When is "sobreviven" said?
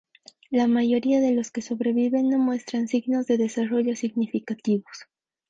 1.61-2.27